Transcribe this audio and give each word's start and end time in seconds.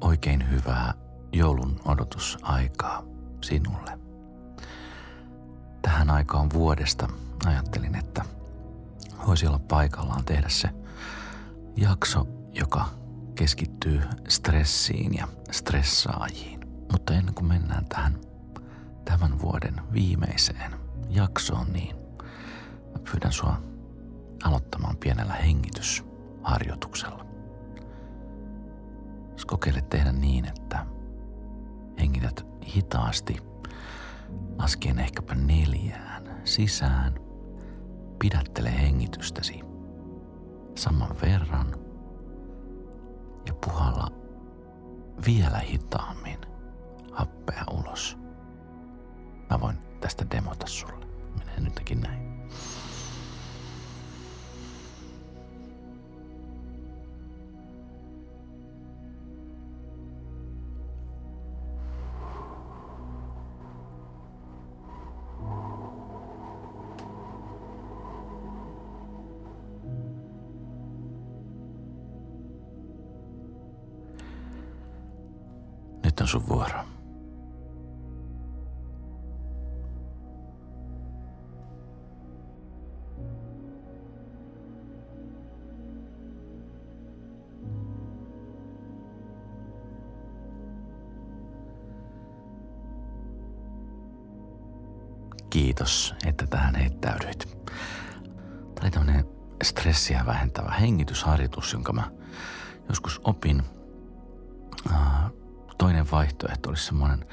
oikein 0.00 0.50
hyvää 0.50 0.94
joulun 1.32 1.80
odotusaikaa 1.84 3.02
sinulle. 3.44 3.98
Tähän 5.82 6.10
aikaan 6.10 6.48
vuodesta 6.52 7.08
ajattelin, 7.46 7.94
että 7.94 8.24
voisi 9.26 9.46
olla 9.46 9.58
paikallaan 9.58 10.24
tehdä 10.24 10.48
se 10.48 10.68
jakso, 11.76 12.26
joka 12.52 12.88
keskittyy 13.34 14.02
stressiin 14.28 15.14
ja 15.16 15.28
stressaajiin. 15.50 16.60
Mutta 16.92 17.14
ennen 17.14 17.34
kuin 17.34 17.46
mennään 17.46 17.86
tähän 17.88 18.18
tämän 19.04 19.40
vuoden 19.40 19.80
viimeiseen 19.92 20.72
jaksoon, 21.08 21.72
niin 21.72 21.96
pyydän 23.12 23.32
sua 23.32 23.62
aloittamaan 24.44 24.96
pienellä 24.96 25.34
hengitysharjoituksella. 25.34 27.29
Kokeile 29.50 29.82
tehdä 29.82 30.12
niin, 30.12 30.44
että 30.44 30.86
hengität 32.00 32.46
hitaasti, 32.74 33.36
laskien 34.58 34.98
ehkäpä 34.98 35.34
neljään 35.34 36.40
sisään, 36.44 37.14
pidättele 38.18 38.82
hengitystäsi 38.82 39.60
saman 40.74 41.16
verran 41.22 41.74
ja 43.46 43.54
puhalla 43.64 44.08
vielä 45.26 45.58
hitaammin 45.58 46.38
happea 47.12 47.64
ulos. 47.70 48.18
Mä 49.50 49.60
voin 49.60 49.78
tästä 50.00 50.26
demota 50.30 50.66
sulle. 50.66 51.06
Menee 51.38 51.60
nytkin 51.60 52.00
näin. 52.00 52.29
On 76.20 76.28
sun 76.28 76.48
vuoro. 76.48 76.78
Kiitos, 95.50 96.14
että 96.26 96.46
tähän 96.46 96.74
heittäydyit. 96.74 97.38
Tämä 97.38 98.82
oli 98.82 98.90
tämmöinen 98.90 99.24
stressiä 99.62 100.22
vähentävä 100.26 100.70
hengitysharjoitus, 100.70 101.72
jonka 101.72 101.92
mä 101.92 102.10
joskus 102.88 103.20
opin. 103.24 103.79
Vaihtoehto 106.12 106.68
olisi 106.68 106.84
semmoinen 106.84 107.26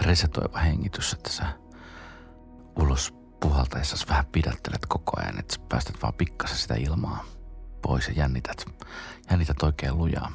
resetoiva 0.00 0.58
hengitys, 0.58 1.12
että 1.12 1.30
sä 1.30 1.46
ulos 2.76 3.14
puhaltaessa 3.40 4.06
vähän 4.08 4.26
pidättelet 4.26 4.86
koko 4.86 5.12
ajan, 5.20 5.38
että 5.38 5.56
päästät 5.68 6.02
vaan 6.02 6.14
pikkasen 6.14 6.56
sitä 6.56 6.74
ilmaa 6.74 7.24
pois 7.82 8.08
ja 8.08 8.14
jännität, 8.14 8.64
jännität 9.30 9.62
oikein 9.62 9.98
lujaa. 9.98 10.32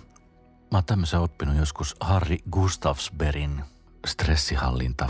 Mä 0.71 0.77
oon 0.77 0.85
tämmöisen 0.85 1.19
oppinut 1.19 1.55
joskus 1.55 1.95
Harry 1.99 2.37
Gustafsberin 2.51 3.63
stressihallinta 4.07 5.09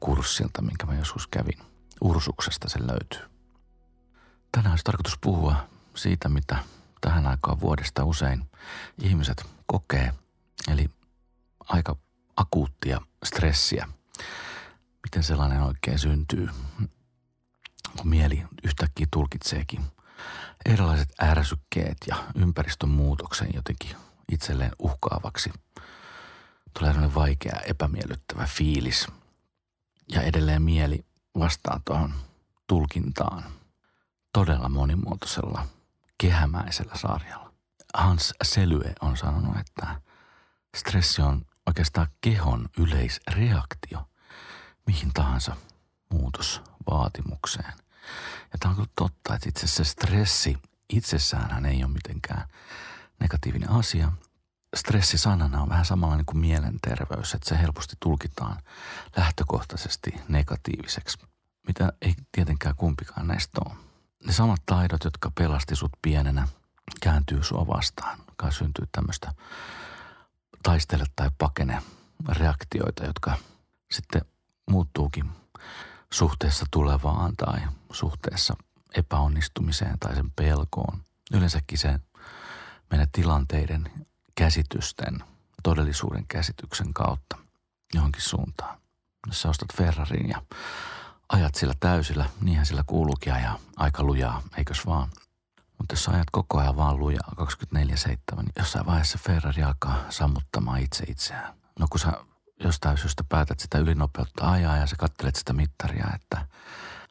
kurssilta, 0.00 0.62
minkä 0.62 0.86
mä 0.86 0.94
joskus 0.94 1.26
kävin. 1.26 1.58
Ursuksesta 2.00 2.68
se 2.68 2.78
löytyy. 2.86 3.30
Tänään 4.52 4.72
olisi 4.72 4.84
tarkoitus 4.84 5.18
puhua 5.20 5.68
siitä, 5.94 6.28
mitä 6.28 6.56
tähän 7.00 7.26
aikaan 7.26 7.60
vuodesta 7.60 8.04
usein 8.04 8.50
ihmiset 9.02 9.46
kokee, 9.66 10.14
eli 10.68 10.90
aika 11.68 11.96
akuuttia 12.36 13.00
stressiä. 13.24 13.88
Miten 15.02 15.22
sellainen 15.22 15.62
oikein 15.62 15.98
syntyy, 15.98 16.48
kun 17.96 18.08
mieli 18.08 18.44
yhtäkkiä 18.64 19.06
tulkitseekin 19.10 19.84
erilaiset 20.66 21.08
ärsykkeet 21.22 21.96
ja 22.06 22.16
ympäristön 22.34 22.88
muutoksen 22.88 23.48
jotenkin 23.54 23.96
itselleen 24.32 24.72
uhkaavaksi. 24.78 25.50
Tulee 26.78 26.92
sellainen 26.92 27.14
vaikea, 27.14 27.60
epämiellyttävä 27.66 28.46
fiilis– 28.46 29.06
ja 30.08 30.22
edelleen 30.22 30.62
mieli 30.62 31.04
vastaa 31.38 31.80
tuohon 31.84 32.14
tulkintaan 32.66 33.44
todella 34.32 34.68
monimuotoisella, 34.68 35.66
kehämäisellä 36.18 36.94
sarjalla. 36.94 37.52
Hans 37.94 38.34
Selye 38.42 38.92
on 39.00 39.16
sanonut, 39.16 39.56
että 39.56 40.00
stressi 40.76 41.22
on 41.22 41.46
oikeastaan 41.66 42.06
kehon 42.20 42.68
yleisreaktio 42.78 44.08
mihin 44.86 45.12
tahansa 45.14 45.56
muutosvaatimukseen. 46.12 47.72
Ja 48.52 48.58
tämä 48.60 48.70
on 48.70 48.76
kyllä 48.76 48.90
totta, 48.94 49.34
että 49.34 49.48
itse 49.48 49.64
asiassa 49.64 49.84
stressi 49.84 50.56
itsessään 50.88 51.66
ei 51.66 51.84
ole 51.84 51.92
mitenkään 51.92 52.48
negatiivinen 53.20 53.70
asia– 53.70 54.12
stressi 54.76 55.18
sanana 55.18 55.62
on 55.62 55.68
vähän 55.68 55.84
samanlainen 55.84 56.26
kuin 56.26 56.38
mielenterveys, 56.38 57.34
että 57.34 57.48
se 57.48 57.58
helposti 57.58 57.96
tulkitaan 58.00 58.56
lähtökohtaisesti 59.16 60.14
negatiiviseksi, 60.28 61.18
mitä 61.66 61.92
ei 62.02 62.14
tietenkään 62.32 62.76
kumpikaan 62.76 63.26
näistä 63.26 63.60
ole. 63.66 63.74
Ne 64.24 64.32
samat 64.32 64.62
taidot, 64.66 65.04
jotka 65.04 65.30
pelasti 65.38 65.76
sut 65.76 65.92
pienenä, 66.02 66.48
kääntyy 67.00 67.42
sua 67.42 67.66
vastaan, 67.66 68.18
kai 68.36 68.52
syntyy 68.52 68.84
tämmöistä 68.92 69.32
taistele 70.62 71.04
tai 71.16 71.30
pakene 71.38 71.82
reaktioita, 72.28 73.04
jotka 73.04 73.36
sitten 73.90 74.22
muuttuukin 74.70 75.30
suhteessa 76.12 76.66
tulevaan 76.70 77.36
tai 77.36 77.60
suhteessa 77.92 78.56
epäonnistumiseen 78.96 79.98
tai 79.98 80.14
sen 80.14 80.30
pelkoon. 80.30 80.98
Yleensäkin 81.32 81.78
se 81.78 82.00
meidän 82.90 83.08
tilanteiden 83.12 83.90
käsitysten, 84.34 85.24
todellisuuden 85.62 86.26
käsityksen 86.28 86.94
kautta 86.94 87.38
johonkin 87.94 88.22
suuntaan. 88.22 88.78
Jos 89.26 89.42
sä 89.42 89.48
ostat 89.48 89.76
Ferrarin 89.76 90.28
ja 90.28 90.42
ajat 91.28 91.54
sillä 91.54 91.74
täysillä, 91.80 92.30
niinhän 92.40 92.66
sillä 92.66 92.84
kuuluukin 92.86 93.32
ajaa 93.32 93.58
aika 93.76 94.02
lujaa, 94.02 94.42
eikös 94.56 94.86
vaan? 94.86 95.08
Mutta 95.78 95.92
jos 95.92 96.08
ajat 96.08 96.30
koko 96.32 96.58
ajan 96.58 96.76
vaan 96.76 96.98
lujaa 96.98 97.32
24-7, 97.40 97.46
niin 97.76 98.52
jossain 98.58 98.86
vaiheessa 98.86 99.18
Ferrari 99.18 99.62
alkaa 99.62 100.04
sammuttamaan 100.10 100.80
itse 100.80 101.04
itseään. 101.08 101.54
No 101.78 101.86
kun 101.90 102.00
sä 102.00 102.12
jostain 102.64 102.98
syystä 102.98 103.24
päätät 103.28 103.60
sitä 103.60 103.78
ylinopeutta 103.78 104.50
ajaa 104.50 104.76
ja 104.76 104.86
sä 104.86 104.96
kattelet 104.96 105.36
sitä 105.36 105.52
mittaria, 105.52 106.06
että 106.14 106.46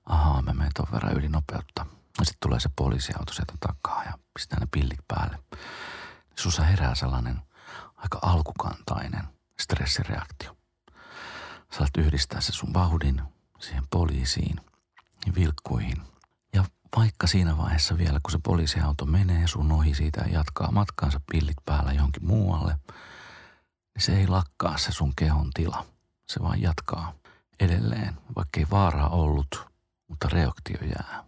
ahaa, 0.05 0.41
mä 0.41 0.53
menen 0.53 0.71
ton 0.75 0.87
verran 0.91 1.13
ylinopeutta. 1.13 1.85
Ja 2.19 2.25
sitten 2.25 2.39
tulee 2.39 2.59
se 2.59 2.69
poliisiauto 2.75 3.33
sieltä 3.33 3.53
takaa 3.59 4.03
ja 4.03 4.13
pistää 4.33 4.59
ne 4.59 4.67
pillit 4.71 5.07
päälle 5.07 5.39
sussa 6.35 6.63
herää 6.63 6.95
sellainen 6.95 7.41
aika 7.95 8.19
alkukantainen 8.21 9.23
stressireaktio. 9.59 10.57
Saat 11.71 11.97
yhdistää 11.97 12.41
se 12.41 12.51
sun 12.51 12.73
vauhdin 12.73 13.21
siihen 13.59 13.83
poliisiin, 13.89 14.55
vilkkuihin. 15.35 16.01
Vaikka 16.97 17.27
siinä 17.27 17.57
vaiheessa 17.57 17.97
vielä, 17.97 18.19
kun 18.23 18.31
se 18.31 18.39
poliisiauto 18.43 19.05
menee 19.05 19.47
sun 19.47 19.71
ohi 19.71 19.95
siitä 19.95 20.21
ja 20.21 20.33
jatkaa 20.33 20.71
matkaansa 20.71 21.21
pillit 21.31 21.57
päällä 21.65 21.93
johonkin 21.93 22.25
muualle, 22.25 22.77
niin 23.95 24.03
se 24.03 24.17
ei 24.17 24.27
lakkaa 24.27 24.77
se 24.77 24.91
sun 24.91 25.13
kehon 25.15 25.51
tila. 25.53 25.85
Se 26.27 26.39
vaan 26.41 26.61
jatkaa 26.61 27.13
edelleen, 27.59 28.17
vaikka 28.35 28.59
ei 28.59 28.67
vaaraa 28.71 29.09
ollut, 29.09 29.67
mutta 30.07 30.29
reaktio 30.29 30.77
jää. 30.81 31.23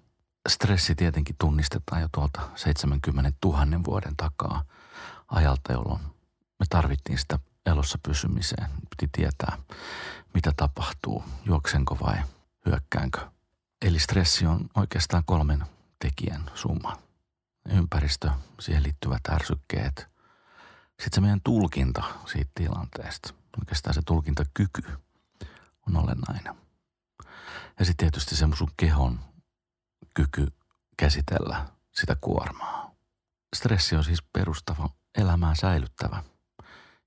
Stressi 0.49 0.95
tietenkin 0.95 1.35
tunnistetaan 1.39 2.01
jo 2.01 2.09
tuolta 2.11 2.41
70 2.55 3.31
000 3.45 3.83
vuoden 3.83 4.15
takaa– 4.15 4.63
ajalta, 5.27 5.73
jolloin 5.73 6.01
me 6.59 6.65
tarvittiin 6.69 7.17
sitä 7.17 7.39
elossa 7.65 7.99
pysymiseen. 8.03 8.69
Piti 8.89 9.09
tietää, 9.11 9.57
mitä 10.33 10.51
tapahtuu, 10.57 11.23
juoksenko 11.45 11.97
vai 12.01 12.17
hyökkäänkö. 12.65 13.19
Eli 13.81 13.99
stressi 13.99 14.45
on 14.45 14.69
oikeastaan 14.75 15.23
kolmen 15.25 15.63
tekijän 15.99 16.51
summa. 16.53 16.97
Ympäristö, 17.69 18.31
siihen 18.59 18.83
liittyvät 18.83 19.21
ärsykkeet. 19.29 20.07
Sitten 20.99 21.15
se 21.15 21.21
meidän 21.21 21.41
tulkinta 21.43 22.03
siitä 22.25 22.51
tilanteesta. 22.55 23.33
Oikeastaan 23.59 23.93
se 23.93 24.01
tulkintakyky 24.05 24.81
on 25.87 25.97
olennainen. 25.97 26.55
Ja 27.79 27.85
sitten 27.85 27.97
tietysti 27.97 28.35
se 28.35 28.47
sun 28.57 28.71
kehon 28.77 29.19
kyky 30.15 30.47
käsitellä 30.97 31.65
sitä 31.91 32.15
kuormaa. 32.21 32.91
Stressi 33.55 33.95
on 33.95 34.03
siis 34.03 34.23
perustava 34.33 34.89
elämää 35.17 35.55
säilyttävä 35.55 36.23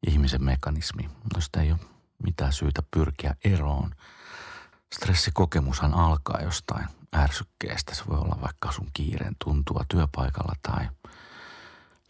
ihmisen 0.07 0.45
mekanismi, 0.45 1.11
josta 1.35 1.61
ei 1.61 1.73
ole 1.73 1.81
mitään 2.23 2.53
syytä 2.53 2.83
pyrkiä 2.91 3.37
eroon. 3.45 3.95
Stressikokemushan 4.95 5.95
alkaa 5.95 6.41
jostain 6.41 6.87
ärsykkeestä. 7.15 7.95
Se 7.95 8.05
voi 8.09 8.19
olla 8.19 8.39
vaikka 8.41 8.73
sun 8.73 8.91
kiireen 8.93 9.37
tuntua 9.45 9.85
työpaikalla 9.89 10.53
tai 10.63 10.89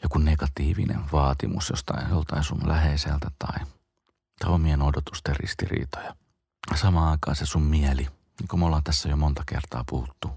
joku 0.03 0.19
negatiivinen 0.19 1.13
vaatimus 1.13 1.71
jostain 1.71 2.11
joltain 2.11 2.45
sun 2.45 2.69
läheiseltä 2.69 3.31
tai, 3.39 3.67
tai 4.39 4.51
omien 4.51 4.83
odotusten 4.83 5.37
ristiriitoja. 5.37 6.15
Samaan 6.75 7.11
aikaan 7.11 7.37
se 7.37 7.47
sun 7.47 7.63
mieli, 7.63 8.09
niin 8.41 8.49
kuin 8.49 8.61
me 8.61 8.67
ollaan 8.67 8.85
tässä 8.85 9.09
jo 9.09 9.17
monta 9.17 9.43
kertaa 9.47 9.85
puhuttu, 9.91 10.31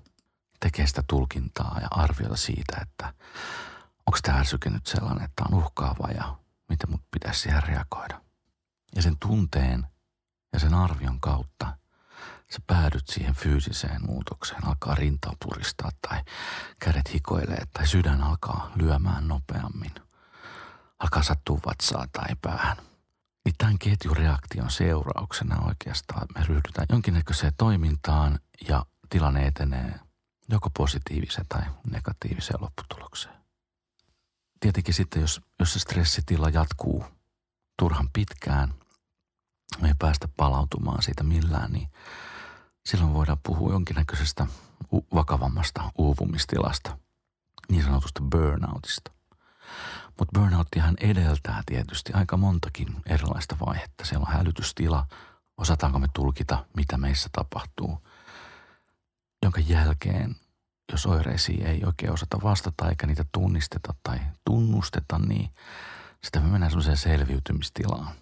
tekee 0.59 0.87
sitä 0.87 1.03
tulkintaa 1.07 1.77
ja 1.81 1.87
arviota 1.91 2.35
siitä, 2.35 2.77
että 2.81 3.13
onko 4.05 4.19
tämä 4.23 4.37
ärsyke 4.37 4.69
nyt 4.69 4.85
sellainen, 4.85 5.23
että 5.23 5.43
on 5.51 5.57
uhkaava 5.57 6.07
ja 6.07 6.35
miten 6.69 6.91
mut 6.91 7.01
pitäisi 7.11 7.39
siihen 7.39 7.63
reagoida. 7.63 8.21
Ja 8.95 9.01
sen 9.01 9.17
tunteen 9.17 9.87
ja 10.53 10.59
sen 10.59 10.73
arvion 10.73 11.19
kautta 11.19 11.77
sä 12.53 12.59
päädyt 12.67 13.07
siihen 13.07 13.35
fyysiseen 13.35 14.05
muutokseen, 14.05 14.67
alkaa 14.67 14.95
rintaa 14.95 15.33
puristaa 15.45 15.89
tai 16.07 16.21
kädet 16.79 17.13
hikoilee 17.13 17.63
tai 17.73 17.87
sydän 17.87 18.23
alkaa 18.23 18.71
lyömään 18.75 19.27
nopeammin. 19.27 19.91
Alkaa 20.99 21.23
sattua 21.23 21.59
vatsaa 21.65 22.05
tai 22.11 22.35
päähän. 22.41 22.77
Niin 23.45 23.55
tämän 23.57 23.79
ketjureaktion 23.79 24.71
seurauksena 24.71 25.61
oikeastaan 25.67 26.27
me 26.35 26.45
ryhdytään 26.45 26.87
jonkinnäköiseen 26.89 27.53
toimintaan 27.57 28.39
ja 28.67 28.85
tilanne 29.09 29.47
etenee 29.47 29.99
joko 30.49 30.69
positiiviseen 30.77 31.45
tai 31.49 31.61
negatiiviseen 31.91 32.61
lopputulokseen. 32.61 33.35
Tietenkin 34.59 34.93
sitten, 34.93 35.21
jos, 35.21 35.41
jos 35.59 35.73
se 35.73 35.79
stressitila 35.79 36.49
jatkuu 36.49 37.05
turhan 37.79 38.09
pitkään, 38.13 38.73
me 39.81 39.87
ei 39.87 39.93
päästä 39.99 40.27
palautumaan 40.37 41.03
siitä 41.03 41.23
millään, 41.23 41.71
niin 41.71 41.89
silloin 42.85 43.13
voidaan 43.13 43.39
puhua 43.43 43.71
jonkinnäköisestä 43.71 44.47
vakavammasta 45.13 45.91
uupumistilasta, 45.97 46.97
niin 47.69 47.83
sanotusta 47.83 48.21
burnoutista. 48.21 49.11
Mutta 50.19 50.39
burnouttihan 50.39 50.95
edeltää 50.99 51.63
tietysti 51.65 52.13
aika 52.13 52.37
montakin 52.37 52.95
erilaista 53.05 53.57
vaihetta. 53.65 54.05
Siellä 54.05 54.25
on 54.27 54.33
hälytystila, 54.33 55.05
osataanko 55.57 55.99
me 55.99 56.07
tulkita, 56.13 56.65
mitä 56.75 56.97
meissä 56.97 57.29
tapahtuu, 57.31 58.07
jonka 59.43 59.59
jälkeen, 59.59 60.35
jos 60.91 61.05
oireisiin 61.05 61.67
ei 61.67 61.81
oikein 61.85 62.13
osata 62.13 62.37
vastata 62.43 62.89
eikä 62.89 63.07
niitä 63.07 63.25
tunnisteta 63.31 63.93
tai 64.03 64.19
tunnusteta, 64.45 65.19
niin 65.19 65.49
sitten 66.23 66.43
me 66.43 66.49
mennään 66.51 66.71
semmoiseen 66.71 66.97
selviytymistilaan. 66.97 68.15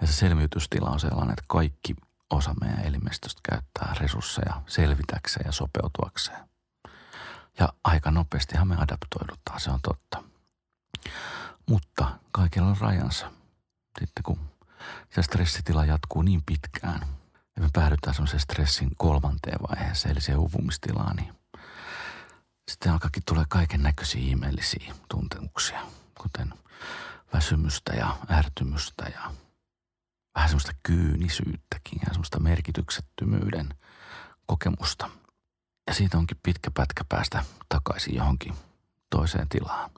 Ja 0.00 0.06
se 0.06 0.12
selviytystila 0.12 0.90
on 0.90 1.00
sellainen, 1.00 1.30
että 1.30 1.44
kaikki 1.48 1.94
osa 2.30 2.54
meidän 2.60 2.84
elimistöstä 2.84 3.40
käyttää 3.50 3.94
resursseja 4.00 4.62
selvitäkseen 4.66 5.46
ja 5.46 5.52
sopeutuakseen. 5.52 6.50
Ja 7.58 7.68
aika 7.84 8.10
nopeastihan 8.10 8.68
me 8.68 8.76
adaptoidutaan, 8.78 9.60
se 9.60 9.70
on 9.70 9.80
totta. 9.82 10.24
Mutta 11.68 12.18
kaikilla 12.32 12.68
on 12.68 12.76
rajansa. 12.80 13.32
Sitten 13.98 14.22
kun 14.22 14.38
se 15.14 15.22
stressitila 15.22 15.84
jatkuu 15.84 16.22
niin 16.22 16.42
pitkään 16.46 17.00
ja 17.56 17.62
me 17.62 17.68
päädytään 17.72 18.14
semmoisen 18.14 18.40
stressin 18.40 18.90
kolmanteen 18.96 19.58
vaiheeseen, 19.70 20.12
eli 20.12 20.20
se 20.20 20.36
uupumistilaan, 20.36 21.16
niin 21.16 21.34
sitten 22.70 22.92
alkaakin 22.92 23.22
tulee 23.26 23.44
kaiken 23.48 23.82
näköisiä 23.82 24.20
ihmeellisiä 24.20 24.94
tuntemuksia, 25.08 25.80
kuten 26.22 26.54
väsymystä 27.34 27.92
ja 27.92 28.16
ärtymystä 28.30 29.04
ja 29.14 29.30
vähän 30.34 30.48
semmoista 30.48 30.72
kyynisyyttäkin 30.82 31.98
ja 32.00 32.06
semmoista 32.10 32.40
merkityksettömyyden 32.40 33.68
kokemusta. 34.46 35.10
Ja 35.86 35.94
siitä 35.94 36.18
onkin 36.18 36.40
pitkä 36.42 36.70
pätkä 36.70 37.04
päästä 37.08 37.44
takaisin 37.68 38.14
johonkin 38.14 38.54
toiseen 39.10 39.48
tilaan. 39.48 39.90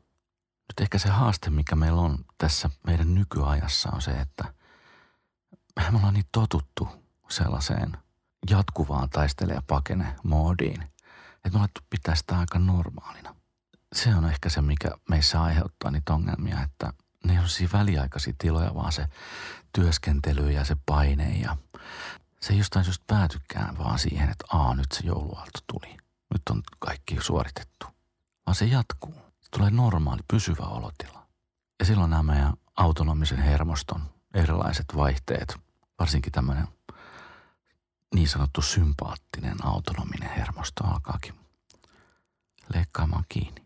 Nyt 0.69 0.81
ehkä 0.81 0.99
se 0.99 1.09
haaste, 1.09 1.51
mikä 1.51 1.77
meillä 1.77 2.01
on 2.01 2.19
tässä 2.39 2.71
meidän 2.87 3.15
nykyajassa 3.15 3.91
on 3.93 4.03
se, 4.03 4.11
että 4.11 4.55
me 5.91 5.97
ollaan 5.99 6.15
niin 6.15 6.27
totuttu 6.33 6.89
sellaiseen 7.29 7.97
jatkuvaan 8.51 9.11
taistele- 9.11 9.55
ja 9.55 9.63
pakene-moodiin, 9.67 10.83
että 10.83 11.51
me 11.51 11.55
ollaan 11.57 11.69
pitää 11.91 12.15
sitä 12.15 12.39
aika 12.39 12.59
normaalina. 12.59 13.35
Se 13.93 14.15
on 14.15 14.25
ehkä 14.25 14.49
se, 14.49 14.63
mikä 14.63 14.91
meissä 15.09 15.43
aiheuttaa 15.43 15.91
niitä 15.91 16.15
ongelmia, 16.15 16.63
että 16.63 16.93
ne 17.25 17.41
on 17.41 17.49
siinä 17.49 17.79
väliaikaisia 17.79 18.35
tiloja, 18.39 18.75
vaan 18.75 18.93
se 18.93 19.07
työskentely 19.73 20.51
ja 20.51 20.65
se 20.65 20.77
paine 20.87 21.39
ja 21.39 21.57
se 22.41 22.53
ei 22.53 22.59
jostain 22.59 22.85
syystä 22.85 23.05
päätykään 23.07 23.79
vaan 23.79 23.99
siihen, 23.99 24.31
että 24.31 24.45
aa 24.49 24.75
nyt 24.75 24.93
se 24.93 25.07
jouluaalto 25.07 25.59
tuli. 25.67 25.97
Nyt 26.35 26.43
on 26.51 26.63
kaikki 26.79 27.17
suoritettu. 27.21 27.87
Vaan 28.47 28.55
se 28.55 28.65
jatkuu. 28.65 29.15
Se 29.15 29.51
tulee 29.51 29.71
normaali, 29.71 30.21
pysyvä 30.29 30.65
olotila. 30.65 31.27
Ja 31.79 31.87
silloin 31.87 32.11
nämä 32.11 32.23
meidän 32.23 32.53
autonomisen 32.77 33.39
hermoston 33.39 34.03
erilaiset 34.35 34.87
vaihteet, 34.97 35.57
varsinkin 35.99 36.33
tämmöinen 36.33 36.69
niin 38.15 38.29
sanottu 38.29 38.63
sympaattinen 38.63 39.67
autonominen 39.67 40.31
hermosto 40.31 40.85
alkaakin 40.85 41.35
leikkaamaan 42.75 43.25
kiinni. 43.29 43.61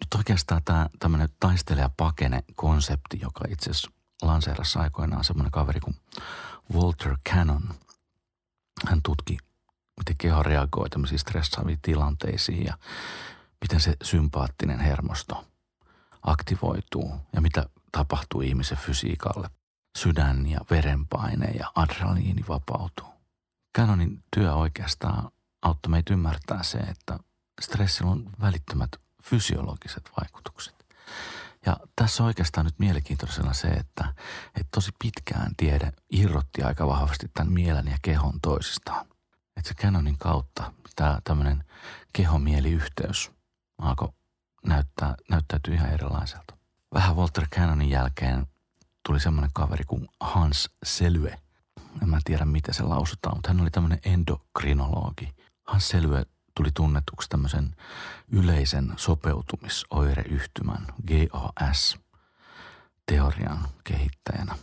Nyt 0.00 0.14
oikeastaan 0.16 0.64
tämä 0.64 0.88
tämmöinen 0.98 1.28
taistele 1.40 1.80
ja 1.80 1.90
pakene 1.96 2.44
konsepti, 2.54 3.18
joka 3.22 3.44
itse 3.48 3.70
asiassa 3.70 3.90
lanseerassa 4.22 4.80
aikoinaan 4.80 5.24
semmoinen 5.24 5.52
kaveri 5.52 5.80
kuin 5.80 5.96
Walter 6.74 7.16
Cannon. 7.30 7.74
Hän 8.86 9.00
tutki, 9.02 9.38
miten 9.98 10.16
keho 10.18 10.42
reagoi 10.42 10.90
tämmöisiin 10.90 11.18
stressaaviin 11.18 11.78
tilanteisiin 11.82 12.64
ja 12.64 12.78
miten 13.60 13.80
se 13.80 13.96
sympaattinen 14.02 14.80
hermosto 14.80 15.44
aktivoituu 16.22 17.20
ja 17.32 17.40
mitä 17.40 17.66
tapahtuu 17.92 18.40
ihmisen 18.40 18.78
fysiikalle. 18.78 19.50
Sydän 19.98 20.46
ja 20.46 20.60
verenpaine 20.70 21.46
ja 21.46 21.72
adrenaliini 21.74 22.44
vapautuu. 22.48 23.06
Cannonin 23.78 24.24
työ 24.36 24.54
oikeastaan 24.54 25.30
auttoi 25.62 25.90
meitä 25.90 26.12
ymmärtää 26.12 26.62
se, 26.62 26.78
että 26.78 27.18
stressillä 27.60 28.10
on 28.10 28.30
välittömät 28.40 28.90
fysiologiset 29.22 30.10
vaikutukset. 30.20 30.77
Ja 31.68 31.76
tässä 31.96 32.22
on 32.22 32.26
oikeastaan 32.26 32.66
nyt 32.66 32.78
mielenkiintoisena 32.78 33.52
se, 33.52 33.68
että, 33.68 34.14
että 34.46 34.68
tosi 34.74 34.90
pitkään 34.98 35.52
tiede 35.56 35.92
irrotti 36.10 36.62
aika 36.62 36.86
vahvasti 36.86 37.26
tämän 37.34 37.52
mielen 37.52 37.86
ja 37.86 37.98
kehon 38.02 38.40
toisistaan. 38.42 39.06
Että 39.56 39.68
se 39.68 39.74
Canonin 39.74 40.18
kautta 40.18 40.72
tämä 40.96 41.18
tämmöinen 41.24 41.64
kehomieliyhteys 42.12 43.30
alkoi 43.78 44.08
näyttää, 44.66 45.14
näyttäytyy 45.30 45.74
ihan 45.74 45.90
erilaiselta. 45.90 46.56
Vähän 46.94 47.16
Walter 47.16 47.46
Cannonin 47.48 47.90
jälkeen 47.90 48.46
tuli 49.06 49.20
semmoinen 49.20 49.50
kaveri 49.54 49.84
kuin 49.84 50.08
Hans 50.20 50.70
Selye. 50.84 51.38
En 52.02 52.08
mä 52.08 52.18
tiedä, 52.24 52.44
miten 52.44 52.74
se 52.74 52.82
lausutaan, 52.82 53.36
mutta 53.36 53.48
hän 53.48 53.60
oli 53.60 53.70
tämmöinen 53.70 54.00
endokrinologi. 54.04 55.34
Hans 55.66 55.88
Selye 55.88 56.26
tuli 56.58 56.70
tunnetuksi 56.74 57.28
tämmöisen 57.28 57.76
yleisen 58.28 58.92
sopeutumisoireyhtymän 58.96 60.86
GAS-teorian 61.06 61.98
kehittäjänä. 63.84 64.54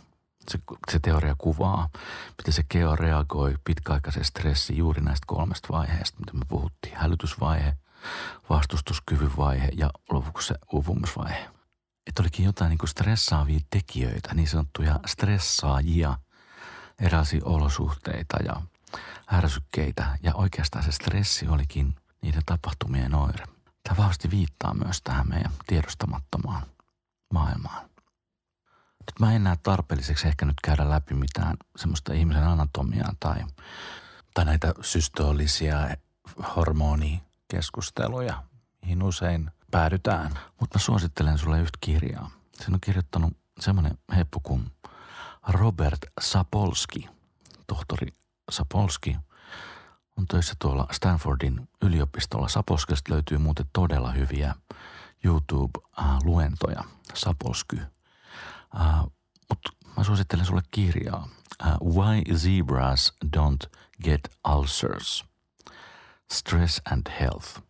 Se, 0.50 0.58
se 0.92 0.98
teoria 0.98 1.34
kuvaa, 1.38 1.88
miten 2.38 2.52
se 2.52 2.62
keho 2.68 2.96
reagoi 2.96 3.54
pitkäaikaisen 3.64 4.24
stressiin 4.24 4.78
juuri 4.78 5.00
näistä 5.02 5.24
kolmesta 5.26 5.68
vaiheesta, 5.70 6.18
mitä 6.18 6.32
me 6.32 6.44
puhuttiin. 6.48 6.96
Hälytysvaihe, 6.96 7.76
vastustuskyvyn 8.50 9.36
vaihe 9.36 9.68
ja 9.72 9.90
lopuksi 10.10 10.48
se 10.48 10.54
uupumusvaihe. 10.72 11.50
Että 12.06 12.22
olikin 12.22 12.44
jotain 12.44 12.68
niin 12.68 12.78
kuin 12.78 12.90
stressaavia 12.90 13.60
tekijöitä, 13.70 14.34
niin 14.34 14.48
sanottuja 14.48 15.00
stressaajia, 15.06 16.18
erilaisia 16.98 17.40
olosuhteita 17.44 18.36
ja 18.44 18.62
ärsykkeitä 19.32 20.18
ja 20.22 20.34
oikeastaan 20.34 20.84
se 20.84 20.92
stressi 20.92 21.48
olikin 21.48 21.94
niiden 22.22 22.42
tapahtumien 22.46 23.14
oire. 23.14 23.46
Tämä 23.82 23.96
vahvasti 23.96 24.30
viittaa 24.30 24.74
myös 24.74 25.02
tähän 25.02 25.28
meidän 25.28 25.52
tiedostamattomaan 25.66 26.62
maailmaan. 27.32 27.90
Nyt 29.00 29.20
mä 29.20 29.32
en 29.32 29.44
näe 29.44 29.56
tarpeelliseksi 29.62 30.28
ehkä 30.28 30.44
nyt 30.44 30.60
käydä 30.64 30.90
läpi 30.90 31.14
mitään 31.14 31.56
semmoista 31.76 32.12
ihmisen 32.12 32.46
anatomiaa 32.46 33.14
tai, 33.20 33.36
tai 34.34 34.44
näitä 34.44 34.74
systoolisia 34.80 35.96
hormonikeskusteluja, 36.56 38.42
mihin 38.82 39.02
usein 39.02 39.50
päädytään. 39.70 40.38
Mutta 40.60 40.78
mä 40.78 40.82
suosittelen 40.82 41.38
sulle 41.38 41.60
yhtä 41.60 41.78
kirjaa. 41.80 42.30
Sen 42.54 42.74
on 42.74 42.80
kirjoittanut 42.80 43.36
semmoinen 43.60 43.98
heppu 44.16 44.40
kuin 44.40 44.72
Robert 45.48 46.00
Sapolski, 46.20 47.08
tohtori 47.66 48.08
Sapolski 48.50 49.16
on 50.18 50.26
töissä 50.26 50.54
tuolla 50.58 50.86
Stanfordin 50.92 51.68
yliopistolla. 51.82 52.48
Sapolskesta 52.48 53.12
löytyy 53.12 53.38
muuten 53.38 53.66
todella 53.72 54.12
hyviä 54.12 54.54
YouTube-luentoja. 55.24 56.84
Sapolsky 57.14 57.80
Uh, 58.74 59.12
Mutta 59.48 59.70
mä 59.96 60.04
suosittelen 60.04 60.46
sulle 60.46 60.62
kirjaa. 60.70 61.28
Uh, 61.82 61.94
Why 61.94 62.36
Zebras 62.36 63.12
Don't 63.36 63.70
Get 64.04 64.20
Ulcers. 64.54 65.24
Stress 66.30 66.80
and 66.90 67.10
Health. 67.20 67.62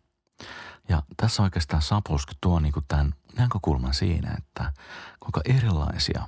Ja 0.89 1.03
tässä 1.17 1.43
oikeastaan 1.43 1.81
Sapolsky 1.81 2.33
tuo 2.41 2.59
niinku 2.59 2.81
tämän 2.87 3.15
näkökulman 3.37 3.93
siinä, 3.93 4.35
että 4.37 4.73
kuinka 5.19 5.41
erilaisia 5.45 6.23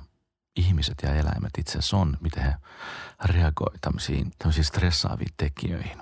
ihmiset 0.60 0.98
ja 1.02 1.14
eläimet 1.14 1.50
itse 1.58 1.78
asiassa 1.78 1.96
on, 1.96 2.16
miten 2.20 2.42
he 2.42 2.54
reagoivat 3.24 3.80
tämmöisiin, 3.80 4.32
tämmöisiin 4.38 4.64
stressaaviin 4.64 5.34
tekijöihin. 5.36 6.00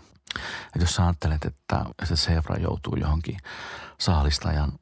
Et 0.77 0.81
jos 0.81 0.95
sä 0.95 1.03
ajattelet, 1.03 1.45
että 1.45 1.85
se 2.05 2.17
seura 2.17 2.57
joutuu 2.57 2.97
johonkin 2.97 3.39
saalistajan 3.99 4.73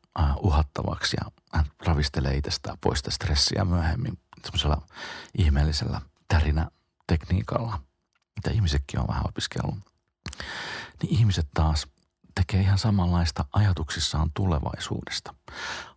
uhattavaksi 0.40 1.16
ja 1.21 1.30
hän 1.52 1.64
ravistelee 1.87 2.37
itsestään 2.37 2.78
pois 2.80 2.99
sitä 2.99 3.11
stressiä 3.11 3.64
myöhemmin 3.64 4.18
semmoisella 4.45 4.83
ihmeellisellä 5.38 6.00
tärinätekniikalla, 6.28 7.80
mitä 8.37 8.50
ihmisetkin 8.50 9.00
on 9.00 9.09
vähän 9.09 9.26
opiskellut, 9.28 9.78
niin 11.02 11.14
ihmiset 11.14 11.47
taas 11.54 11.87
tekee 12.35 12.61
ihan 12.61 12.78
samanlaista 12.78 13.45
ajatuksissaan 13.52 14.30
tulevaisuudesta. 14.35 15.35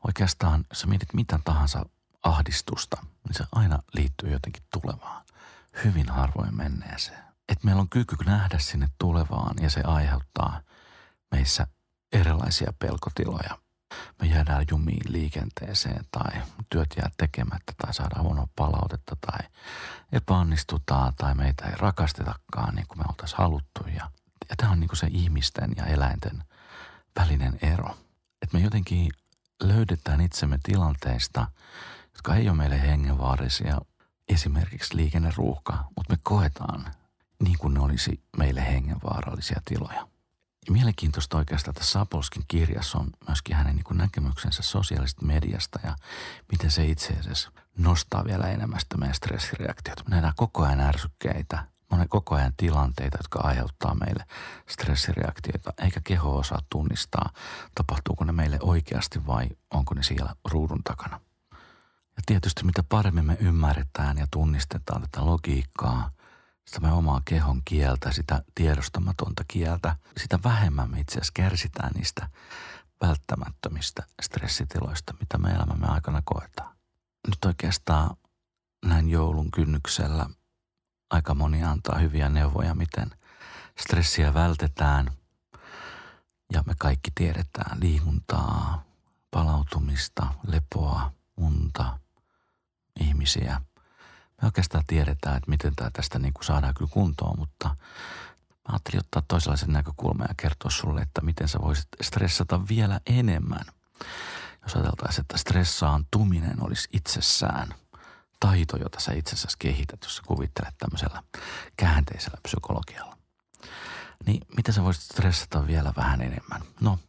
Oikeastaan, 0.07 0.65
jos 0.69 0.85
mietit 0.85 1.13
mitä 1.13 1.39
tahansa 1.43 1.85
ahdistusta, 2.23 2.97
niin 3.29 3.37
se 3.37 3.43
aina 3.51 3.79
liittyy 3.93 4.31
jotenkin 4.31 4.63
tulevaan. 4.73 5.25
Hyvin 5.83 6.09
harvoin 6.09 6.55
menneeseen. 6.55 7.23
Että 7.49 7.65
meillä 7.65 7.81
on 7.81 7.89
kyky 7.89 8.15
nähdä 8.25 8.59
sinne 8.59 8.87
tulevaan 8.97 9.55
ja 9.61 9.69
se 9.69 9.81
aiheuttaa 9.81 10.61
meissä 11.31 11.67
erilaisia 12.11 12.73
pelkotiloja. 12.79 13.57
Me 14.21 14.27
jäädään 14.27 14.65
jumiin 14.71 15.13
liikenteeseen 15.13 16.05
tai 16.11 16.41
työt 16.69 16.89
jää 16.97 17.09
tekemättä 17.17 17.73
tai 17.77 17.93
saadaan 17.93 18.23
huonoa 18.23 18.47
palautetta 18.55 19.17
tai 19.21 19.47
epäonnistutaan 20.11 21.13
tai 21.17 21.35
meitä 21.35 21.65
ei 21.65 21.75
rakastetakaan 21.77 22.75
niin 22.75 22.87
kuin 22.87 22.97
me 22.97 23.03
oltaisiin 23.09 23.37
haluttu. 23.37 23.81
Ja, 23.95 24.11
ja 24.49 24.55
tämä 24.57 24.71
on 24.71 24.79
niin 24.79 24.87
kuin 24.87 24.97
se 24.97 25.07
ihmisten 25.11 25.71
ja 25.77 25.85
eläinten 25.85 26.43
välinen 27.19 27.59
ero. 27.61 27.97
Että 28.41 28.57
me 28.57 28.63
jotenkin 28.63 29.11
löydetään 29.63 30.21
itsemme 30.21 30.59
tilanteista, 30.63 31.47
jotka 32.19 32.35
ei 32.35 32.49
ole 32.49 32.57
meille 32.57 32.81
hengenvaarisia, 32.81 33.77
esimerkiksi 34.27 34.95
liikenneruuhka, 34.95 35.83
mutta 35.97 36.13
me 36.13 36.17
koetaan 36.23 36.85
niin 37.43 37.57
kuin 37.57 37.73
ne 37.73 37.79
olisi 37.79 38.23
meille 38.37 38.67
hengenvaarallisia 38.67 39.61
tiloja. 39.65 40.07
Ja 40.65 40.71
mielenkiintoista 40.71 41.37
oikeastaan 41.37 41.75
tässä 41.75 41.91
Sapolskin 41.91 42.43
kirjassa 42.47 42.97
on 42.97 43.09
myöskin 43.27 43.55
hänen 43.55 43.75
niin 43.75 43.97
näkemyksensä 43.97 44.61
sosiaalisesta 44.61 45.25
mediasta 45.25 45.79
ja 45.83 45.95
miten 46.51 46.71
se 46.71 46.85
itse 46.85 47.13
asiassa 47.19 47.51
nostaa 47.77 48.25
vielä 48.25 48.47
enemmän 48.47 48.79
sitä 48.79 48.97
meidän 48.97 49.15
stressireaktiota. 49.15 50.03
Me 50.03 50.09
nähdään 50.09 50.33
koko 50.35 50.63
ajan 50.63 50.79
ärsykkeitä, 50.79 51.65
monen 51.91 52.09
koko 52.09 52.35
ajan 52.35 52.53
tilanteita, 52.57 53.17
jotka 53.19 53.39
aiheuttaa 53.39 53.95
meille 53.95 54.25
stressireaktioita, 54.69 55.73
eikä 55.83 56.01
keho 56.03 56.37
osaa 56.37 56.61
tunnistaa, 56.69 57.29
tapahtuuko 57.75 58.23
ne 58.23 58.31
meille 58.31 58.59
oikeasti 58.61 59.27
vai 59.27 59.49
onko 59.73 59.93
ne 59.93 60.03
siellä 60.03 60.35
ruudun 60.51 60.83
takana. 60.83 61.19
Ja 62.19 62.23
tietysti 62.25 62.63
mitä 62.63 62.83
paremmin 62.83 63.25
me 63.25 63.37
ymmärretään 63.39 64.17
ja 64.17 64.27
tunnistetaan 64.31 65.01
tätä 65.01 65.25
logiikkaa, 65.25 66.09
sitä 66.67 66.79
meidän 66.79 66.97
omaa 66.97 67.21
kehon 67.25 67.61
kieltä, 67.65 68.11
sitä 68.11 68.43
tiedostamatonta 68.55 69.43
kieltä, 69.47 69.95
sitä 70.17 70.39
vähemmän 70.43 70.91
me 70.91 70.99
itse 70.99 71.13
asiassa 71.13 71.31
kärsitään 71.35 71.91
niistä 71.95 72.29
välttämättömistä 73.01 74.03
stressitiloista, 74.21 75.13
mitä 75.19 75.37
me 75.37 75.49
elämämme 75.49 75.87
aikana 75.87 76.21
koetaan. 76.25 76.75
Nyt 77.27 77.45
oikeastaan 77.45 78.17
näin 78.85 79.09
joulun 79.09 79.51
kynnyksellä 79.51 80.29
aika 81.09 81.33
moni 81.35 81.63
antaa 81.63 81.97
hyviä 81.97 82.29
neuvoja, 82.29 82.75
miten 82.75 83.11
stressiä 83.79 84.33
vältetään. 84.33 85.11
Ja 86.53 86.63
me 86.65 86.73
kaikki 86.79 87.11
tiedetään 87.15 87.79
liikuntaa, 87.81 88.83
palautumista, 89.31 90.27
lepoa, 90.47 91.11
unta, 91.37 91.98
ihmisiä. 93.19 93.61
Me 94.41 94.45
oikeastaan 94.45 94.83
tiedetään, 94.87 95.37
että 95.37 95.49
miten 95.49 95.75
tämä 95.75 95.89
tästä 95.93 96.19
niin 96.19 96.33
kuin 96.33 96.45
saadaan 96.45 96.73
kyllä 96.73 96.91
kuntoon, 96.93 97.39
mutta 97.39 97.67
mä 97.67 97.75
ajattelin 98.69 98.99
ottaa 98.99 99.23
toisenlaisen 99.27 99.73
näkökulman 99.73 100.27
ja 100.29 100.35
kertoa 100.37 100.71
sulle, 100.71 101.01
että 101.01 101.21
miten 101.21 101.47
sä 101.47 101.59
voisit 101.61 101.87
stressata 102.01 102.67
vielä 102.67 102.99
enemmän. 103.05 103.65
Jos 104.63 104.75
ajateltaisiin, 104.75 105.21
että 105.21 105.37
stressaantuminen 105.37 106.63
olisi 106.63 106.89
itsessään 106.93 107.73
taito, 108.39 108.77
jota 108.77 108.99
sä 108.99 109.13
itse 109.13 109.33
asiassa 109.35 109.57
kehität, 109.59 110.03
jos 110.03 110.15
sä 110.15 110.21
kuvittelet 110.27 110.77
tämmöisellä 110.77 111.23
käänteisellä 111.77 112.37
psykologialla. 112.43 113.17
Niin 114.25 114.41
miten 114.57 114.73
sä 114.73 114.83
voisit 114.83 115.03
stressata 115.03 115.67
vielä 115.67 115.93
vähän 115.97 116.21
enemmän? 116.21 116.61
No, 116.81 116.99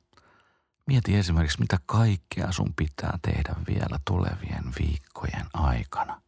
Mieti 0.90 1.16
esimerkiksi, 1.16 1.60
mitä 1.60 1.78
kaikkea 1.86 2.52
sun 2.52 2.74
pitää 2.74 3.18
tehdä 3.22 3.54
vielä 3.68 3.98
tulevien 4.04 4.64
viikkojen 4.80 5.46
aikana. 5.52 6.22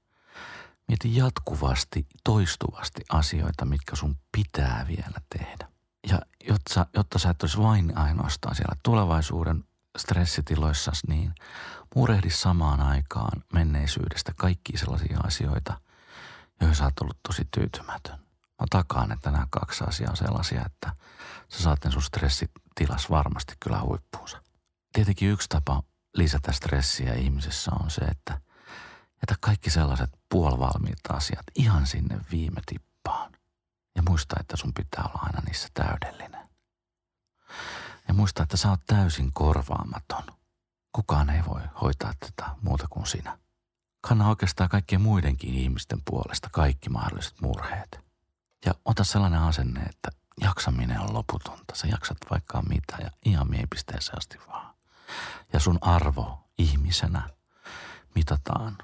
Mieti 0.89 1.17
jatkuvasti, 1.17 2.07
toistuvasti 2.25 3.03
asioita, 3.09 3.65
mitkä 3.65 3.97
sun 3.97 4.17
pitää 4.33 4.87
vielä 4.89 5.19
tehdä. 5.39 5.69
Ja 6.09 6.21
jotta, 6.49 6.87
jotta 6.95 7.19
sä 7.19 7.31
et 7.31 7.43
olisi 7.43 7.59
vain 7.59 7.99
ainoastaan 7.99 8.55
siellä 8.55 8.77
tulevaisuuden 8.83 9.65
stressitiloissa, 9.99 10.93
niin 11.09 11.35
murehdi 11.95 12.31
samaan 12.31 12.81
aikaan 12.81 13.43
menneisyydestä 13.53 14.33
kaikki 14.37 14.79
sellaisia 14.79 15.19
asioita, 15.25 15.81
joihin 16.61 16.77
sä 16.77 16.85
oot 16.85 17.01
ollut 17.01 17.19
tosi 17.29 17.49
tyytymätön. 17.51 18.19
Mä 18.61 18.67
takaan, 18.71 19.13
että 19.13 19.31
nämä 19.31 19.47
kaksi 19.51 19.85
asiaa 19.85 20.11
on 20.11 20.17
sellaisia, 20.17 20.63
että 20.67 20.91
sä 21.49 21.63
saat 21.63 21.79
sun 21.91 22.03
stressitilas 22.03 23.11
varmasti 23.11 23.55
kyllä 23.61 23.81
huippuunsa. 23.81 24.43
Tietenkin 24.93 25.31
yksi 25.31 25.49
tapa 25.49 25.83
lisätä 26.15 26.53
stressiä 26.53 27.15
ihmisessä 27.15 27.71
on 27.81 27.91
se, 27.91 28.01
että 28.01 28.41
jätä 29.15 29.35
kaikki 29.41 29.71
sellaiset 29.71 30.11
puolivalmiit 30.29 30.99
asiat 31.09 31.47
ihan 31.55 31.87
sinne 31.87 32.21
viime 32.31 32.61
tippaan. 32.67 33.33
Ja 33.97 34.03
muista, 34.09 34.37
että 34.41 34.57
sun 34.57 34.75
pitää 34.75 35.05
olla 35.05 35.23
aina 35.23 35.41
niissä 35.47 35.69
täydellinen. 35.75 36.49
Ja 38.09 38.15
muista, 38.15 38.43
että 38.43 38.57
sä 38.57 38.71
oot 38.71 38.81
täysin 38.87 39.33
korvaamaton. 39.33 40.25
Kukaan 40.93 41.31
ei 41.31 41.43
voi 41.47 41.63
hoitaa 41.83 42.15
tätä 42.21 42.51
muuta 42.63 42.87
kuin 42.91 43.07
sinä. 43.07 43.39
Kanna 44.01 44.29
oikeastaan 44.29 44.71
kaikkien 44.71 45.01
muidenkin 45.01 45.55
ihmisten 45.55 46.03
puolesta 46.05 46.49
kaikki 46.53 46.89
mahdolliset 46.89 47.41
murheet. 47.41 48.01
Ja 48.67 48.75
ota 48.85 49.05
sellainen 49.05 49.41
asenne, 49.41 49.81
että 49.81 50.11
jaksaminen 50.41 51.01
on 51.01 51.15
loputonta. 51.15 51.75
Sä 51.75 51.87
jaksat 51.87 52.19
vaikka 52.31 52.63
mitä 52.63 52.97
ja 53.01 53.11
ihan 53.25 53.51
miepisteeseen 53.51 54.19
asti 54.19 54.39
vaan. 54.49 54.72
Ja 55.53 55.61
sun 55.61 55.79
arvo 55.81 56.39
ihmisenä 56.59 57.29
mitataan 58.15 58.79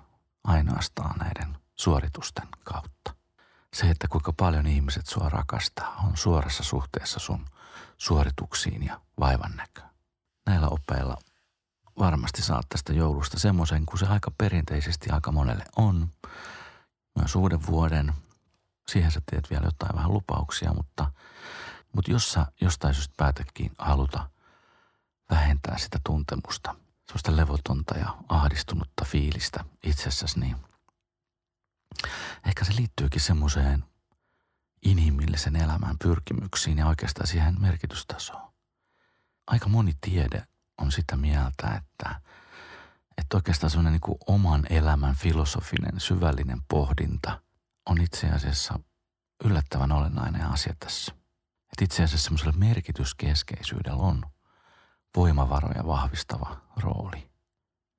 ainoastaan 0.45 1.19
näiden 1.19 1.57
suoritusten 1.75 2.49
kautta. 2.65 3.15
Se, 3.75 3.91
että 3.91 4.09
kuinka 4.09 4.33
paljon 4.33 4.67
ihmiset 4.67 5.07
sua 5.07 5.29
rakastaa, 5.29 5.97
on 6.05 6.17
suorassa 6.17 6.63
suhteessa 6.63 7.21
sun 7.21 7.47
suorituksiin 7.97 8.83
ja 8.83 9.01
vaivan 9.21 9.57
näköön. 9.57 9.89
Näillä 10.47 10.69
opeilla 10.69 11.17
varmasti 11.99 12.43
saat 12.43 12.67
tästä 12.69 12.93
joulusta 12.93 13.39
semmoisen, 13.39 13.87
kun 13.87 13.99
se 13.99 14.07
aika 14.07 14.31
perinteisesti 14.39 15.11
aika 15.11 15.33
monelle 15.33 15.65
on. 15.77 16.09
Myös 17.19 17.37
uuden 17.37 17.67
vuoden. 17.67 18.13
Siihen 18.89 19.11
sä 19.11 19.21
teet 19.31 19.51
vielä 19.51 19.65
jotain 19.65 19.97
vähän 19.97 20.13
lupauksia, 20.13 20.75
mutta, 20.75 21.13
mutta 21.93 22.11
jos 22.11 22.33
sä 22.33 22.47
jostain 22.61 22.95
syystä 22.95 23.15
päätäkin 23.17 23.73
haluta 23.79 24.31
vähentää 25.31 25.79
sitä 25.79 25.99
tuntemusta, 26.07 26.75
sellaista 27.07 27.37
levotonta 27.37 27.99
ja 27.99 28.17
ahdistunutta 28.29 29.05
fiilistä 29.05 29.65
itsessäsi, 29.83 30.41
niin 30.41 30.57
ehkä 32.47 32.65
se 32.65 32.77
liittyykin 32.77 33.21
semmoiseen 33.21 33.85
inhimillisen 34.83 35.57
elämän 35.57 35.99
pyrkimyksiin 35.99 36.79
ja 36.79 36.87
oikeastaan 36.87 37.27
siihen 37.27 37.61
merkitystasoon. 37.61 38.53
Aika 39.47 39.69
moni 39.69 39.93
tiede 40.01 40.47
on 40.79 40.93
sitä 40.93 41.17
mieltä, 41.17 41.83
että, 41.83 42.21
että 43.19 43.37
oikeastaan 43.37 43.71
semmoinen 43.71 43.93
niin 43.93 44.19
oman 44.27 44.67
elämän 44.71 45.15
filosofinen, 45.15 46.01
syvällinen 46.01 46.63
pohdinta 46.69 47.43
on 47.87 48.01
itse 48.01 48.29
asiassa 48.29 48.81
yllättävän 49.45 49.93
olennainen 49.93 50.47
asia 50.47 50.75
tässä. 50.81 51.13
Että 51.73 51.85
itse 51.85 52.03
asiassa 52.03 52.25
semmoisella 52.25 52.53
merkityskeskeisyydellä 52.53 54.03
on 54.03 54.23
voimavaroja 55.17 55.87
vahvistava 55.87 56.61
rooli. 56.77 57.31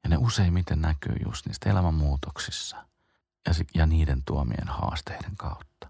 Ja 0.03 0.09
ne 0.09 0.17
useimmiten 0.17 0.81
näkyy 0.81 1.15
just 1.25 1.45
niistä 1.45 1.69
elämänmuutoksissa 1.69 2.85
ja, 3.47 3.53
ja 3.75 3.85
niiden 3.85 4.23
tuomien 4.25 4.67
haasteiden 4.67 5.35
kautta. 5.37 5.87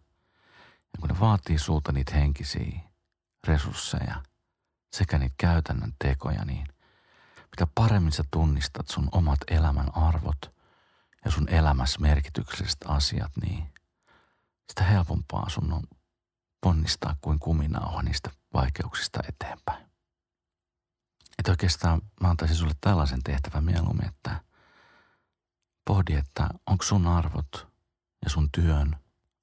Ja 0.64 1.00
kun 1.00 1.10
ne 1.10 1.20
vaatii 1.20 1.60
sulta 1.60 1.92
niitä 1.92 2.16
henkisiä 2.16 2.80
resursseja 3.48 4.24
sekä 4.94 5.18
niitä 5.18 5.36
käytännön 5.38 5.94
tekoja, 6.00 6.46
niin 6.46 6.68
mitä 7.36 7.68
paremmin 7.76 8.12
sä 8.12 8.24
tunnistat 8.32 8.88
sun 8.88 9.10
omat 9.12 9.40
elämän 9.48 9.98
arvot 9.98 10.56
ja 11.26 11.32
sun 11.32 11.50
elämässä 11.50 12.00
merkitykselliset 12.00 12.86
asiat, 12.88 13.32
niin 13.42 13.74
sitä 14.70 14.84
helpompaa 14.84 15.50
sun 15.50 15.74
on 15.74 15.84
ponnistaa 16.62 17.16
kuin 17.22 17.40
kuminauha 17.40 18.02
niistä 18.02 18.30
vaikeuksista 18.54 19.20
eteenpäin. 19.30 19.89
Että 21.40 21.52
oikeastaan 21.52 22.02
mä 22.22 22.30
antaisin 22.30 22.58
sulle 22.58 22.76
tällaisen 22.82 23.24
tehtävän 23.24 23.64
mieluummin, 23.64 24.08
että 24.08 24.44
pohdi, 25.86 26.14
että 26.14 26.50
onko 26.66 26.84
sun 26.84 27.08
arvot 27.08 27.68
ja 28.24 28.30
sun 28.30 28.50
työn 28.52 28.96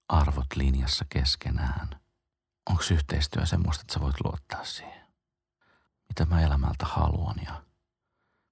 arvot 0.08 0.46
linjassa 0.54 1.04
keskenään. 1.08 1.90
Onko 2.70 2.82
yhteistyö 2.92 3.46
semmoista, 3.46 3.80
että 3.80 3.94
sä 3.94 4.00
voit 4.00 4.16
luottaa 4.24 4.64
siihen? 4.64 5.06
Mitä 6.08 6.24
mä 6.24 6.40
elämältä 6.42 6.86
haluan 6.86 7.36
ja 7.44 7.62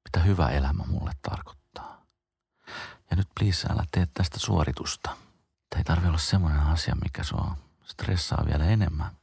mitä 0.04 0.20
hyvä 0.26 0.48
elämä 0.48 0.84
mulle 0.86 1.12
tarkoittaa. 1.22 2.06
Ja 3.10 3.16
nyt 3.16 3.28
please 3.40 3.68
älä 3.70 3.84
tee 3.90 4.06
tästä 4.14 4.38
suoritusta. 4.38 5.16
Tämä 5.70 5.80
ei 5.80 5.84
tarvi 5.84 6.08
olla 6.08 6.18
semmoinen 6.18 6.60
asia, 6.60 6.96
mikä 7.02 7.22
sua 7.22 7.56
stressaa 7.84 8.44
vielä 8.46 8.64
enemmän, 8.64 9.16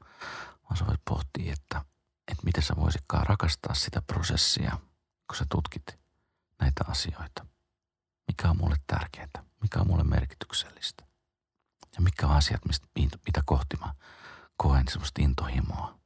vaan 0.63 0.77
sä 0.77 0.87
voit 0.87 1.01
pohtia, 1.09 1.53
että, 1.53 1.85
että 2.27 2.43
miten 2.45 2.63
sä 2.63 2.73
voisitkaan 2.75 3.27
rakastaa 3.27 3.73
sitä 3.73 4.01
prosessia, 4.01 4.77
kun 5.27 5.37
sä 5.37 5.45
tutkit 5.49 6.01
näitä 6.61 6.83
asioita. 6.87 7.45
Mikä 8.27 8.49
on 8.49 8.57
mulle 8.57 8.75
tärkeää, 8.87 9.43
mikä 9.61 9.79
on 9.79 9.87
mulle 9.87 10.03
merkityksellistä. 10.03 11.05
Ja 11.95 12.01
mikä 12.01 12.27
on 12.27 12.35
asiat, 12.35 12.65
mistä, 12.65 12.87
mitä 12.97 13.43
kohti 13.45 13.77
mä 13.77 13.93
koen 14.57 14.87
semmoista 14.87 15.21
intohimoa. 15.21 15.99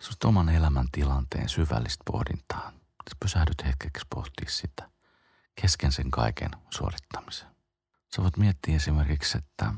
Semmoista 0.00 0.28
oman 0.28 0.48
elämän 0.48 0.88
tilanteen 0.92 1.48
syvällistä 1.48 2.02
pohdintaa. 2.06 2.72
Sä 3.10 3.16
pysähdyt 3.20 3.64
hetkeksi 3.64 4.06
pohtia 4.14 4.50
sitä 4.50 4.90
kesken 5.60 5.92
sen 5.92 6.10
kaiken 6.10 6.50
suorittamisen. 6.70 7.48
Sä 8.16 8.22
voit 8.22 8.36
miettiä 8.36 8.76
esimerkiksi, 8.76 9.38
että 9.38 9.74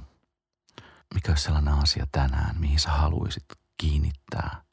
mikä 1.14 1.32
olisi 1.32 1.44
sellainen 1.44 1.74
asia 1.74 2.06
tänään, 2.12 2.60
mihin 2.60 2.80
sä 2.80 2.90
haluaisit 2.90 3.44
kiinnittää 3.76 4.63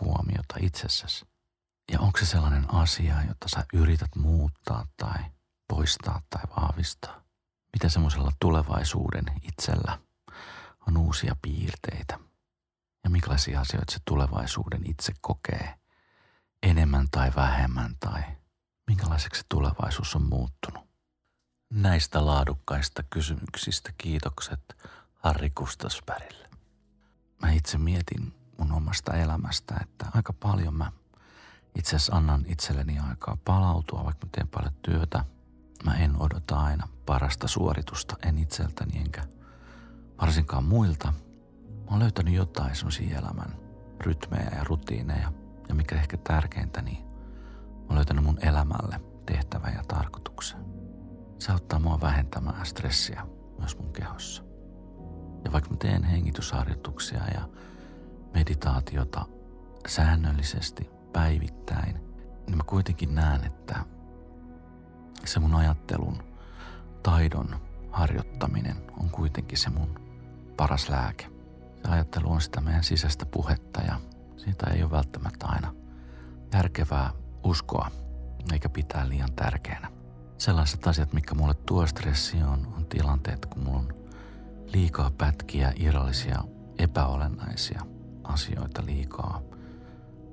huomiota 0.00 0.54
itsessäsi. 0.60 1.26
Ja 1.92 2.00
onko 2.00 2.18
se 2.18 2.26
sellainen 2.26 2.74
asia, 2.74 3.22
jota 3.28 3.48
sä 3.48 3.64
yrität 3.72 4.16
muuttaa 4.16 4.86
tai 4.96 5.24
poistaa 5.68 6.22
tai 6.30 6.42
vahvistaa? 6.56 7.22
Mitä 7.72 7.88
semmoisella 7.88 8.32
tulevaisuuden 8.40 9.24
itsellä 9.42 9.98
on 10.88 10.96
uusia 10.96 11.36
piirteitä? 11.42 12.18
Ja 13.04 13.10
minkälaisia 13.10 13.60
asioita 13.60 13.92
se 13.92 13.98
tulevaisuuden 14.04 14.90
itse 14.90 15.12
kokee 15.20 15.74
enemmän 16.62 17.08
tai 17.10 17.32
vähemmän 17.36 17.96
tai 18.00 18.22
minkälaiseksi 18.86 19.40
se 19.40 19.46
tulevaisuus 19.48 20.16
on 20.16 20.22
muuttunut? 20.22 20.90
Näistä 21.72 22.26
laadukkaista 22.26 23.02
kysymyksistä 23.02 23.92
kiitokset 23.98 24.76
Harri 25.14 25.50
Kustasbergille. 25.50 26.48
Mä 27.42 27.50
itse 27.50 27.78
mietin 27.78 28.39
mun 28.60 28.72
omasta 28.72 29.12
elämästä, 29.12 29.74
että 29.82 30.06
aika 30.14 30.32
paljon 30.32 30.74
mä 30.74 30.92
itse 31.74 31.96
asiassa 31.96 32.16
annan 32.16 32.44
itselleni 32.46 32.98
aikaa 32.98 33.38
palautua, 33.44 34.04
vaikka 34.04 34.26
mä 34.26 34.30
teen 34.32 34.48
paljon 34.48 34.72
työtä. 34.82 35.24
Mä 35.84 35.94
en 35.96 36.22
odota 36.22 36.60
aina 36.60 36.88
parasta 37.06 37.48
suoritusta, 37.48 38.16
en 38.24 38.38
itseltäni 38.38 38.98
enkä 38.98 39.22
varsinkaan 40.20 40.64
muilta. 40.64 41.12
Mä 41.84 41.90
oon 41.90 41.98
löytänyt 41.98 42.34
jotain 42.34 42.76
semmoisia 42.76 43.18
elämän 43.18 43.56
rytmejä 44.00 44.50
ja 44.56 44.64
rutiineja. 44.64 45.32
Ja 45.68 45.74
mikä 45.74 45.96
ehkä 45.96 46.16
tärkeintä, 46.16 46.82
niin 46.82 47.04
mä 47.04 47.86
oon 47.88 47.96
löytänyt 47.96 48.24
mun 48.24 48.38
elämälle 48.42 49.00
tehtävän 49.26 49.74
ja 49.74 49.82
tarkoituksen. 49.88 50.60
Se 51.38 51.52
auttaa 51.52 51.78
mua 51.78 52.00
vähentämään 52.00 52.66
stressiä 52.66 53.26
myös 53.58 53.78
mun 53.78 53.92
kehossa. 53.92 54.42
Ja 55.44 55.52
vaikka 55.52 55.70
mä 55.70 55.76
teen 55.76 56.04
hengitysharjoituksia 56.04 57.20
ja 57.34 57.48
meditaatiota 58.34 59.26
säännöllisesti 59.86 60.90
päivittäin, 61.12 61.94
niin 62.46 62.56
mä 62.56 62.62
kuitenkin 62.66 63.14
näen, 63.14 63.44
että 63.44 63.84
se 65.24 65.40
mun 65.40 65.54
ajattelun 65.54 66.22
taidon 67.02 67.60
harjoittaminen 67.90 68.76
on 69.00 69.10
kuitenkin 69.10 69.58
se 69.58 69.70
mun 69.70 70.00
paras 70.56 70.88
lääke. 70.88 71.26
Se 71.84 71.90
ajattelu 71.90 72.32
on 72.32 72.40
sitä 72.40 72.60
meidän 72.60 72.84
sisäistä 72.84 73.26
puhetta 73.26 73.80
ja 73.80 74.00
siitä 74.36 74.66
ei 74.70 74.82
ole 74.82 74.90
välttämättä 74.90 75.46
aina 75.46 75.74
järkevää 76.52 77.10
uskoa 77.44 77.90
eikä 78.52 78.68
pitää 78.68 79.08
liian 79.08 79.32
tärkeänä. 79.32 79.90
Sellaiset 80.38 80.86
asiat, 80.86 81.12
mikä 81.12 81.34
mulle 81.34 81.54
tuo 81.54 81.86
stressiä 81.86 82.48
on, 82.48 82.74
on 82.76 82.86
tilanteet, 82.86 83.46
kun 83.46 83.64
mulla 83.64 83.78
on 83.78 83.94
liikaa 84.66 85.10
pätkiä, 85.10 85.72
irrallisia, 85.76 86.44
epäolennaisia 86.78 87.82
asioita 88.24 88.86
liikaa. 88.86 89.40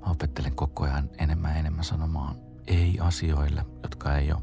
Mä 0.02 0.12
opettelen 0.12 0.56
koko 0.56 0.84
ajan 0.84 1.10
enemmän 1.18 1.52
ja 1.52 1.58
enemmän 1.58 1.84
sanomaan 1.84 2.36
ei 2.68 3.00
asioille, 3.00 3.66
jotka 3.84 4.18
ei 4.18 4.32
ole 4.32 4.42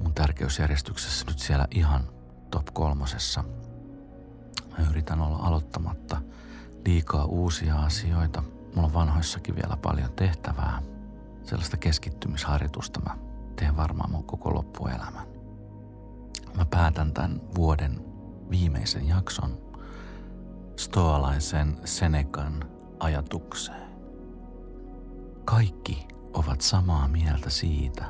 mun 0.00 0.14
tärkeysjärjestyksessä 0.14 1.26
nyt 1.26 1.38
siellä 1.38 1.66
ihan 1.70 2.08
top 2.50 2.66
kolmosessa. 2.72 3.44
Mä 4.70 4.86
yritän 4.90 5.20
olla 5.20 5.36
aloittamatta 5.36 6.22
liikaa 6.86 7.24
uusia 7.24 7.82
asioita. 7.82 8.42
Mulla 8.74 8.86
on 8.86 8.94
vanhoissakin 8.94 9.54
vielä 9.54 9.76
paljon 9.76 10.12
tehtävää. 10.12 10.82
Sellaista 11.44 11.76
keskittymisharjoitusta 11.76 13.00
mä 13.00 13.16
teen 13.56 13.76
varmaan 13.76 14.10
mun 14.10 14.24
koko 14.24 14.54
loppuelämän. 14.54 15.26
Mä 16.54 16.64
päätän 16.64 17.12
tämän 17.12 17.40
vuoden 17.54 18.04
viimeisen 18.50 19.08
jakson 19.08 19.69
stoalaisen 20.80 21.78
Senekan 21.84 22.70
ajatukseen. 23.00 23.90
Kaikki 25.44 26.06
ovat 26.32 26.60
samaa 26.60 27.08
mieltä 27.08 27.50
siitä, 27.50 28.04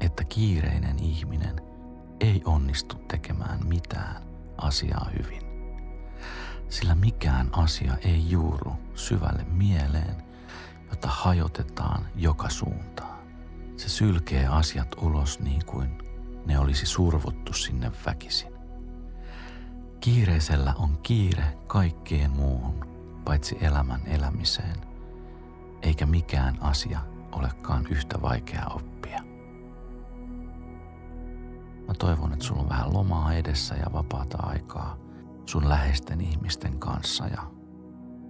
että 0.00 0.24
kiireinen 0.24 0.98
ihminen 0.98 1.56
ei 2.20 2.42
onnistu 2.44 2.96
tekemään 2.96 3.66
mitään 3.66 4.22
asiaa 4.56 5.10
hyvin. 5.18 5.42
Sillä 6.68 6.94
mikään 6.94 7.48
asia 7.52 7.96
ei 7.96 8.30
juuru 8.30 8.72
syvälle 8.94 9.44
mieleen, 9.44 10.22
jota 10.90 11.08
hajotetaan 11.08 12.06
joka 12.16 12.48
suuntaan. 12.48 13.18
Se 13.76 13.88
sylkee 13.88 14.46
asiat 14.46 14.88
ulos 15.02 15.40
niin 15.40 15.64
kuin 15.66 15.98
ne 16.46 16.58
olisi 16.58 16.86
survottu 16.86 17.52
sinne 17.52 17.92
väkisin. 18.06 18.57
Kiireisellä 20.00 20.74
on 20.78 20.98
kiire 21.02 21.44
kaikkeen 21.66 22.30
muuhun, 22.30 22.86
paitsi 23.24 23.58
elämän 23.60 24.00
elämiseen, 24.06 24.76
eikä 25.82 26.06
mikään 26.06 26.58
asia 26.60 27.00
olekaan 27.32 27.86
yhtä 27.86 28.22
vaikea 28.22 28.66
oppia. 28.74 29.22
Mä 31.88 31.94
toivon, 31.98 32.32
että 32.32 32.44
sulla 32.44 32.62
on 32.62 32.68
vähän 32.68 32.92
lomaa 32.92 33.32
edessä 33.32 33.74
ja 33.74 33.86
vapaata 33.92 34.38
aikaa 34.40 34.96
sun 35.46 35.68
läheisten 35.68 36.20
ihmisten 36.20 36.78
kanssa 36.78 37.26
ja, 37.26 37.42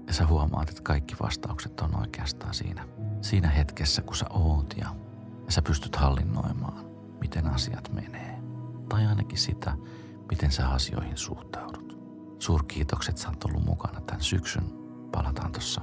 ja 0.07 0.13
sä 0.13 0.27
huomaat, 0.27 0.69
että 0.69 0.83
kaikki 0.83 1.17
vastaukset 1.23 1.81
on 1.81 2.01
oikeastaan 2.01 2.55
siinä, 2.55 2.89
siinä 3.21 3.49
hetkessä, 3.49 4.03
kun 4.03 4.17
sä 4.17 4.27
oot 4.31 4.75
ja, 4.77 4.95
ja 5.47 5.53
sä 5.53 5.63
pystyt 5.63 5.97
hallinnoimaan, 5.97 6.85
miten 7.21 7.47
asiat 7.47 7.93
menee. 7.93 8.39
Tai 8.89 9.07
ainakin 9.07 9.39
sitä, 9.39 9.77
miten 10.31 10.53
sä 10.53 10.69
asioihin 10.69 11.17
suhtaudut. 11.17 11.99
Suurkiitokset, 12.39 13.19
sä 13.19 13.29
oot 13.29 13.45
ollut 13.45 13.65
mukana 13.65 14.01
tämän 14.01 14.23
syksyn. 14.23 14.65
Palataan 15.13 15.53
tuossa 15.53 15.81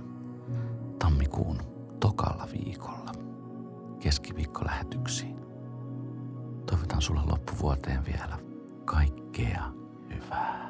tammikuun 0.99 1.57
tokalla 1.99 2.47
viikolla 2.51 3.11
keskiviikkolähetyksiin. 3.99 5.35
Toivotan 6.65 7.01
sulle 7.01 7.21
loppuvuoteen 7.25 8.05
vielä 8.05 8.39
kaikkea 8.85 9.71
hyvää. 10.13 10.64